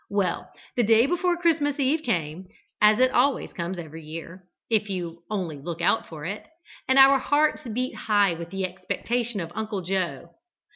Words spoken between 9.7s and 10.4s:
Joe.